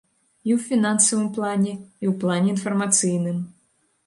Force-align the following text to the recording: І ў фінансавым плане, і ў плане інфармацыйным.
І 0.47 0.53
ў 0.53 0.59
фінансавым 0.69 1.27
плане, 1.35 1.73
і 1.75 2.05
ў 2.11 2.15
плане 2.25 2.47
інфармацыйным. 2.55 3.37